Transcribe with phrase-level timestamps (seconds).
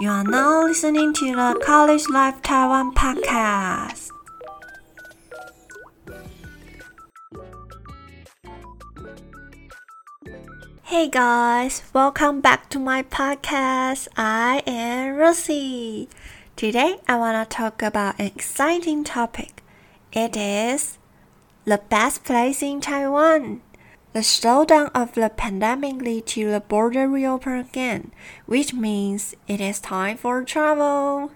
[0.00, 4.08] You are now listening to the College Life Taiwan podcast.
[10.84, 14.08] Hey guys, welcome back to my podcast.
[14.16, 16.08] I am Rosie.
[16.56, 19.62] Today I want to talk about an exciting topic.
[20.14, 20.96] It is
[21.66, 23.60] the best place in Taiwan.
[24.12, 28.10] The slowdown of the pandemic led to the border reopen again,
[28.44, 31.30] which means it is time for travel.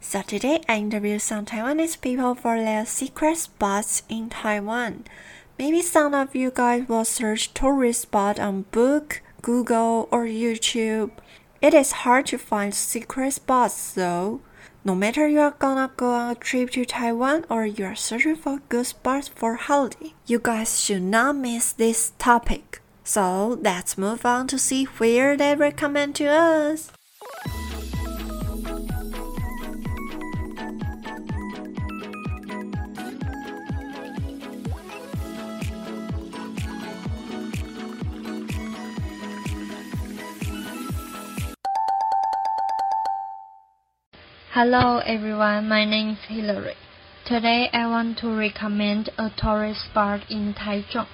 [0.00, 5.04] So today I interviewed some Taiwanese people for their secret spots in Taiwan.
[5.58, 11.10] Maybe some of you guys will search tourist spot on Book, Google, or YouTube.
[11.60, 14.40] It is hard to find secret spots though.
[14.86, 18.36] No matter you are gonna go on a trip to Taiwan or you are searching
[18.36, 22.82] for good spots for holiday, you guys should not miss this topic.
[23.02, 26.92] So let's move on to see where they recommend to us.
[44.54, 46.76] Hello everyone, my name is Hillary.
[47.26, 51.08] Today I want to recommend a tourist spot in Taichung.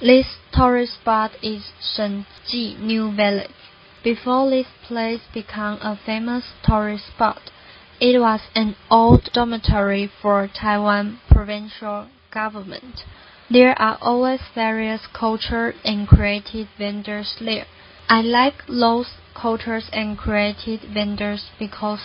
[0.00, 3.54] This tourist spot is Shenji New Village.
[4.02, 7.52] Before this place became a famous tourist spot,
[8.00, 13.04] it was an old dormitory for Taiwan provincial government.
[13.48, 17.66] There are always various culture and creative vendors there.
[18.08, 22.00] I like those cultures and creative vendors because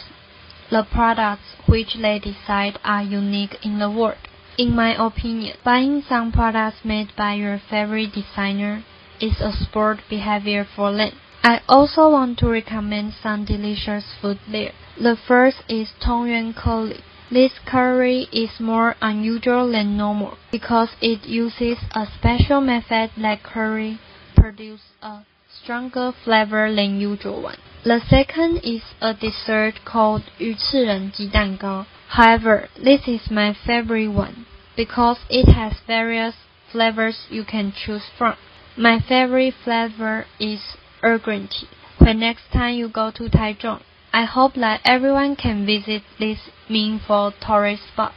[0.72, 4.18] the products which they decide are unique in the world.
[4.58, 8.84] In my opinion, buying some products made by your favorite designer
[9.22, 11.14] is a sport behavior for them.
[11.44, 14.74] I also want to recommend some delicious food there.
[14.98, 17.02] The first is Tongan curry.
[17.32, 24.00] This curry is more unusual than normal because it uses a special method that curry
[24.36, 25.22] produce a
[25.64, 27.60] stronger flavor than usual one.
[27.86, 31.86] The second is a dessert called 鱼翅人鸡蛋糕.
[32.10, 34.46] However, this is my favorite one
[34.76, 36.34] because it has various
[36.74, 38.36] flavors you can choose from.
[38.76, 40.60] My favorite flavor is
[41.02, 41.70] Earl Grey tea.
[42.00, 43.80] When next time you go to Taichung,
[44.12, 48.14] I hope that everyone can visit this meaningful tourist spot.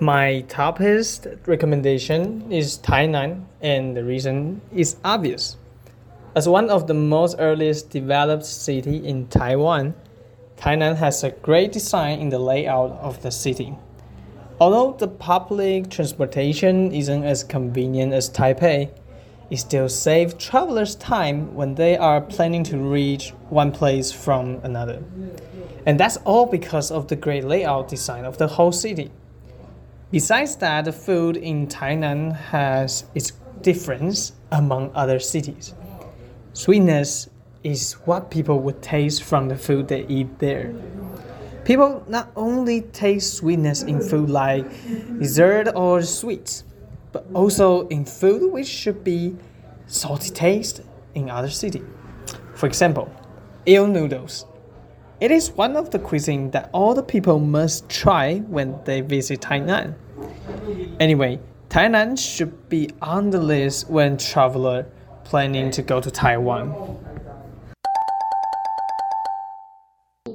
[0.00, 5.56] My topest recommendation is Tainan, and the reason is obvious.
[6.32, 9.94] As one of the most earliest developed city in Taiwan,
[10.56, 13.76] Tainan has a great design in the layout of the city.
[14.60, 18.92] Although the public transportation isn't as convenient as Taipei,
[19.50, 25.02] it still saves travelers time when they are planning to reach one place from another.
[25.84, 29.10] And that's all because of the great layout design of the whole city.
[30.12, 33.32] Besides that, the food in Tainan has its
[33.62, 35.74] difference among other cities.
[36.52, 37.28] Sweetness
[37.62, 40.74] is what people would taste from the food they eat there.
[41.64, 44.64] People not only taste sweetness in food like
[45.18, 46.64] dessert or sweets,
[47.12, 49.36] but also in food which should be
[49.86, 50.82] salty taste
[51.14, 51.84] in other cities.
[52.54, 53.10] For example,
[53.66, 54.46] eel noodles
[55.20, 59.42] it is one of the cuisine that all the people must try when they visit
[59.42, 59.94] Tainan.
[60.98, 64.86] Anyway, Tainan should be on the list when traveler
[65.30, 66.74] planning to go to Taiwan.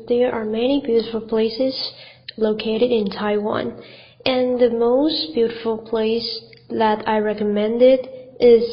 [0.08, 1.76] There are many beautiful places
[2.38, 3.84] located in Taiwan,
[4.26, 6.40] and the most beautiful place
[6.70, 8.08] that I recommended
[8.40, 8.64] is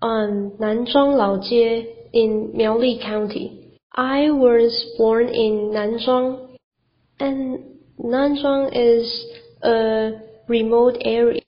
[0.00, 3.78] on Nanzhuang Laojie in Miaoli County.
[3.92, 6.58] I was born in Nanzhuang,
[7.18, 7.64] and
[7.98, 9.06] Nanzhuang is
[9.64, 10.12] a
[10.46, 11.40] remote area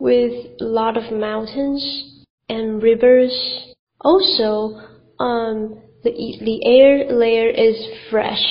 [0.00, 2.11] with a lot of mountains
[2.48, 3.74] and rivers.
[4.00, 4.80] Also,
[5.18, 6.10] um, the
[6.40, 7.76] the air there is
[8.10, 8.44] fresh.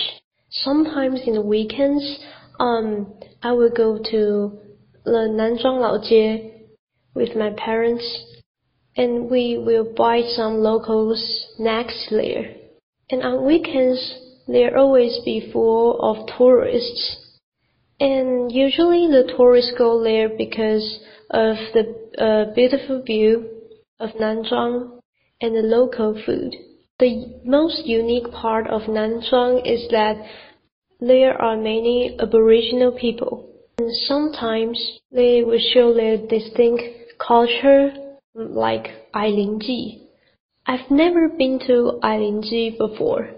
[0.49, 2.19] Sometimes in the weekends,
[2.59, 4.59] um, I will go to
[5.03, 6.51] the Nanzhuang Laojie
[7.13, 8.05] with my parents,
[8.95, 11.15] and we will buy some local
[11.55, 12.55] snacks there.
[13.09, 14.15] And on weekends,
[14.47, 17.17] there always be full of tourists.
[17.99, 20.99] And usually the tourists go there because
[21.29, 21.83] of the
[22.17, 23.60] uh, beautiful view
[24.01, 24.99] of Nanzhuang
[25.39, 26.55] and the local food.
[26.99, 30.15] The most unique part of Nanzhuang is that
[30.99, 33.47] there are many aboriginal people.
[33.77, 36.83] And sometimes they will show their distinct
[37.25, 37.93] culture
[38.35, 40.07] like Ai Ling Ji.
[40.67, 43.29] I've never been to Ai Ling Ji before,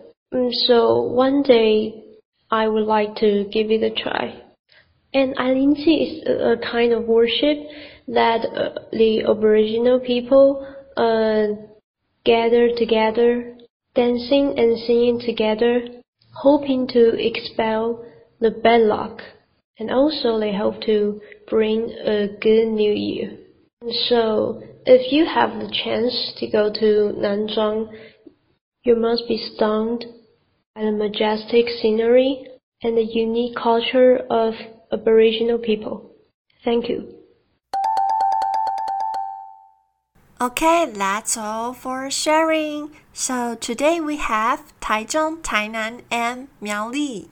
[0.67, 2.03] so one day
[2.51, 4.41] I would like to give it a try.
[5.13, 7.57] And Ai Ling Ji is a, kind of worship
[8.07, 10.65] that uh, the Aboriginal people
[10.97, 11.47] uh,
[12.25, 13.57] gather together,
[13.95, 15.87] dancing and singing together,
[16.33, 18.05] hoping to expel
[18.39, 19.21] the bad luck.
[19.79, 23.37] And also they hope to bring a good new year.
[24.07, 27.91] So if you have the chance to go to Nanzhuang,
[28.83, 30.05] you must be stunned
[30.75, 32.47] by the majestic scenery
[32.81, 34.53] and the unique culture of
[34.91, 36.11] Aboriginal people.
[36.63, 37.22] Thank you.
[40.43, 42.91] Okay, that's all for sharing.
[43.13, 47.29] So today we have Taichung, Tainan, and Miaoli.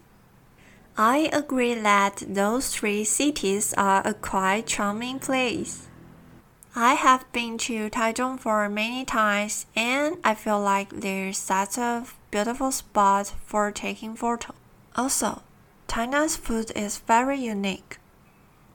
[0.98, 5.90] I agree that those three cities are a quite charming place.
[6.74, 12.06] I have been to Taichung for many times and I feel like there's such a
[12.32, 14.56] beautiful spot for taking photo.
[14.96, 15.42] Also,
[15.90, 17.98] Tainan's food is very unique.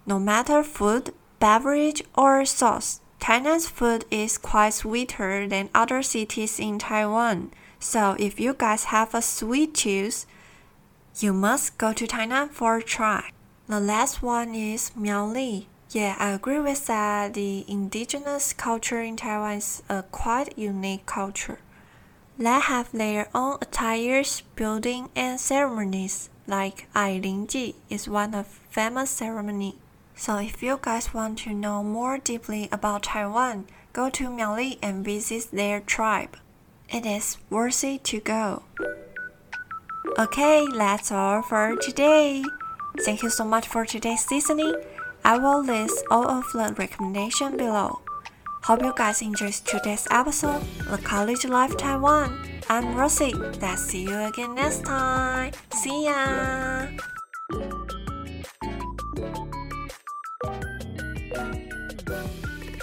[0.04, 6.78] No matter food, beverage, or sauce, Tainan's food is quite sweeter than other cities in
[6.78, 7.50] Taiwan.
[7.78, 10.26] So if you guys have a sweet tooth,
[11.18, 13.30] you must go to Tainan for a try.
[13.68, 15.66] The last one is Miaoli.
[15.90, 17.34] Yeah, I agree with that.
[17.34, 21.58] The indigenous culture in Taiwan is a quite unique culture.
[22.38, 28.46] They have their own attires, building, and ceremonies like Ai Ling Ji is one of
[28.46, 29.76] famous ceremony.
[30.16, 35.04] So if you guys want to know more deeply about Taiwan, go to Miaoli and
[35.04, 36.36] visit their tribe.
[36.88, 38.62] It is worthy to go.
[40.18, 42.42] Okay, that's all for today.
[43.04, 44.74] Thank you so much for today's listening.
[45.22, 48.00] I will list all of the recommendations below.
[48.64, 52.40] Hope you guys enjoyed today's episode, The College Life Taiwan.
[52.70, 53.34] I'm Rosie.
[53.34, 55.52] Let's see you again next time.
[55.70, 56.88] See ya!